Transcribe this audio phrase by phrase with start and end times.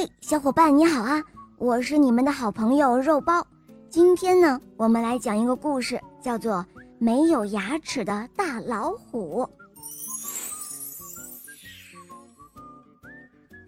[0.00, 1.20] 嘿，小伙伴你好啊！
[1.56, 3.44] 我是你们的好朋友肉包。
[3.90, 6.64] 今天呢，我们来讲一个故事，叫做
[7.00, 9.42] 《没有牙齿的大老虎》。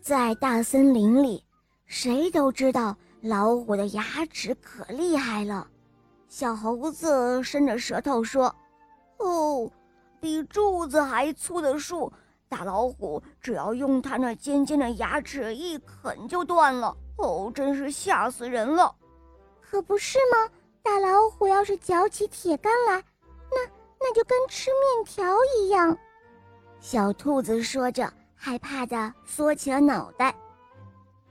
[0.00, 1.42] 在大森林里，
[1.86, 5.66] 谁都知道老虎的牙齿可厉害了。
[6.28, 8.54] 小猴子伸着舌头说
[9.18, 9.68] ：“哦，
[10.20, 12.12] 比柱子还粗的树。”
[12.50, 18.92] 大老虎只要用它那尖尖的牙齿一啃就断了哦，真是吓死人了！
[19.60, 20.52] 可不是吗？
[20.82, 22.96] 大老虎要是嚼起铁杆来，
[23.52, 25.24] 那那就跟吃面条
[25.56, 25.96] 一样。
[26.80, 30.34] 小兔子说着，害怕的缩起了脑袋。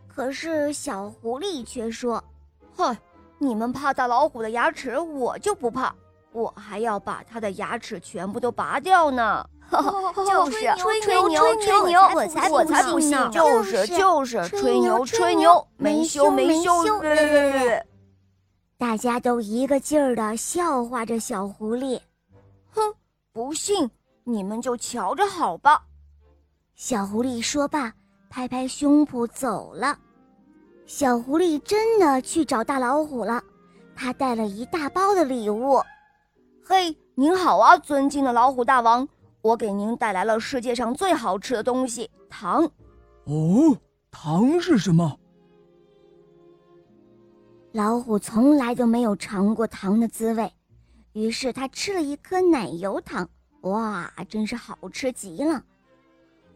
[0.07, 2.23] 可是小狐狸却说
[2.73, 2.97] ：“嗨，
[3.37, 5.93] 你们怕大老虎的牙齿，我就不怕，
[6.31, 9.45] 我还要把它的牙齿全部都拔掉呢。”
[10.25, 13.29] 就是吹牛吹牛，我才我才不信呢！
[13.31, 16.71] 就是就是吹牛吹牛，没羞没羞！
[18.77, 21.99] 大家都一个劲儿的笑话着小狐狸。
[22.71, 22.93] 哼，
[23.33, 23.89] 不信
[24.23, 25.81] 你们就瞧着好吧！
[26.75, 27.93] 小狐狸说罢，
[28.29, 29.97] 拍拍胸脯走了。
[30.85, 33.43] 小狐狸真的去找大老虎了，
[33.95, 35.83] 他带了一大包的礼物。
[36.65, 39.07] 嘿，您好啊，尊敬的老虎大王！
[39.41, 42.63] 我给您带来了世界上最好吃的东西——糖。
[43.25, 43.77] 哦，
[44.11, 45.17] 糖是什么？
[47.71, 50.51] 老虎从来都没有尝过糖的滋味，
[51.13, 53.29] 于是他吃了一颗奶油糖。
[53.61, 55.63] 哇，真是好吃极了！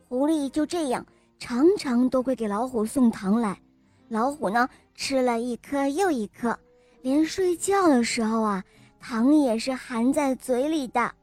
[0.07, 1.05] 狐狸就这样
[1.37, 3.61] 常常都会给老虎送糖来，
[4.09, 6.57] 老虎呢吃了一颗又一颗，
[7.01, 8.63] 连睡觉的时候啊，
[8.99, 11.13] 糖也是含在嘴里的。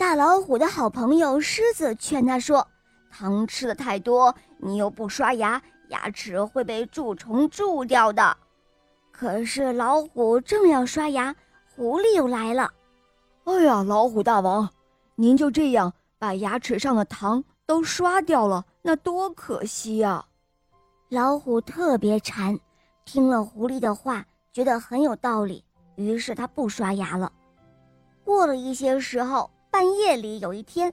[0.00, 2.66] 大老虎的好朋友狮子劝他说
[3.12, 8.34] ：“糖吃的太多，你又不刷牙，牙齿会被蛀虫蛀掉的。”
[9.12, 11.36] 可是老虎正要刷牙，
[11.76, 12.72] 狐狸又来了。
[13.44, 14.66] “哎呀，老虎大王，
[15.16, 20.24] 您就这样把牙齿上的糖都刷掉了，那多可惜呀！”
[21.10, 22.58] 老虎特别馋，
[23.04, 25.62] 听了狐狸的话，觉得很有道理，
[25.96, 27.30] 于是他不刷牙了。
[28.24, 29.50] 过了一些时候。
[29.70, 30.92] 半夜里有一天，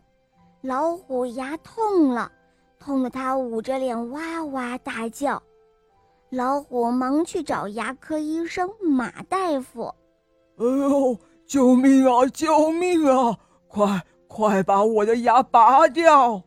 [0.62, 2.32] 老虎牙痛了，
[2.80, 5.42] 痛得它捂着脸哇哇大叫。
[6.30, 9.94] 老虎忙去找牙科医生马大夫
[10.60, 12.26] ：“哎呦，救命啊！
[12.28, 13.38] 救命啊！
[13.68, 16.44] 快快把我的牙拔掉！”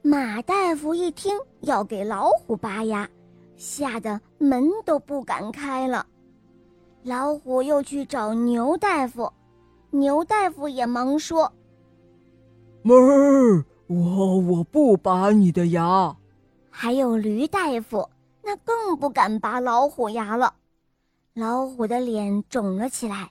[0.00, 3.08] 马大夫一听要给老虎拔牙，
[3.56, 6.06] 吓得门都不敢开了。
[7.02, 9.30] 老虎又去找牛大夫。
[9.94, 11.52] 牛大夫也忙说
[12.82, 16.16] ：“妹儿，我我不拔你的牙。”
[16.68, 18.10] 还有驴大夫，
[18.42, 20.52] 那更不敢拔老虎牙了。
[21.34, 23.30] 老虎的脸肿了起来，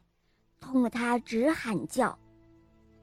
[0.61, 2.17] 痛得他直喊叫：“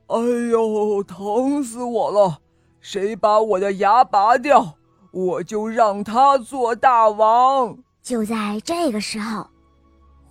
[0.08, 0.18] 哎
[0.50, 2.38] 呦，疼死我了！
[2.80, 4.76] 谁把我的牙拔掉，
[5.12, 9.46] 我就让他做大王。”就在这个时候。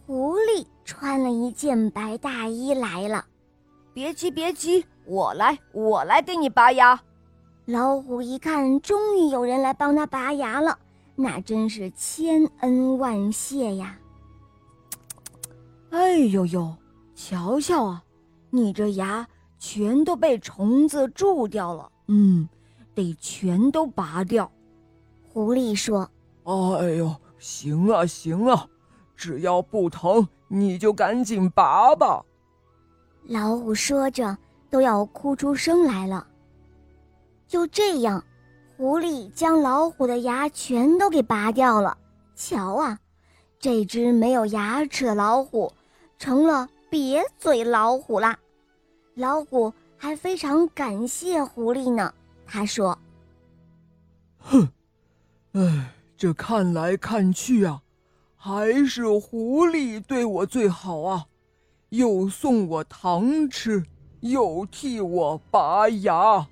[0.10, 3.24] 狐狸穿了一件白大衣来了，
[3.94, 7.00] 别急别急，我来我来给你拔牙。
[7.66, 10.76] 老虎一看，终于有人来帮他拔牙了，
[11.16, 14.00] 那真是千恩万谢呀！
[15.92, 16.76] 哎呦呦，
[17.14, 18.04] 瞧瞧啊，
[18.50, 19.28] 你这牙
[19.60, 22.50] 全都被虫子蛀掉了，嗯，
[22.96, 24.52] 得全都拔掉。
[25.32, 26.10] 狐狸说
[26.46, 28.66] ：“哎呦，行啊行啊。”
[29.20, 32.24] 只要不疼，你就赶紧拔吧。
[33.26, 34.38] 老虎说着，
[34.70, 36.26] 都要哭出声来了。
[37.46, 38.24] 就这样，
[38.78, 41.98] 狐狸将老虎的牙全都给拔掉了。
[42.34, 42.98] 瞧啊，
[43.60, 45.74] 这只没有牙齿的老虎
[46.18, 48.40] 成了瘪嘴老虎啦。
[49.16, 52.14] 老虎还非常感谢狐狸呢。
[52.48, 52.98] 他说
[54.40, 54.70] ：“哼，
[55.52, 57.82] 哎，这看来看去啊。”
[58.42, 61.26] 还是狐狸对我最好啊，
[61.90, 63.84] 又送我糖吃，
[64.22, 66.24] 又替我拔牙。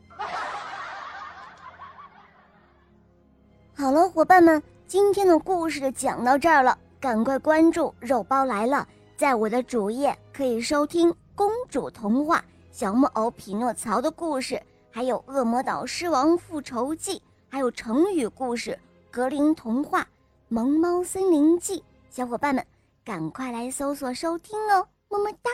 [3.74, 8.86] 好了，伙伴们，今天的故事就讲到这儿了，赶快关注“肉包来了”！
[9.16, 14.62] 在我的主页可以收听公主童话、小木偶匹诺曹的故事，
[14.92, 18.78] 还有恶魔岛狮王复仇记，还有成语故事、
[19.10, 20.02] 格林童话。
[20.50, 21.80] 《萌猫森林记》，
[22.10, 22.66] 小伙伴们，
[23.04, 24.88] 赶快来搜索收听哦！
[25.10, 25.52] 么么哒。